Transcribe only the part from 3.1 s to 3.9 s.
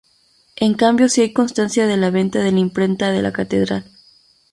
de la catedral.